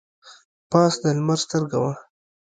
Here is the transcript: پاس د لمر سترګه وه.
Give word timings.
پاس 0.71 0.93
د 1.01 1.03
لمر 1.17 1.39
سترګه 1.45 1.77
وه. 1.83 1.93